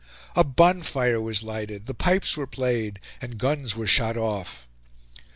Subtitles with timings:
[0.35, 4.67] A bonfire was lighted, the pipes were played, and guns were shot off.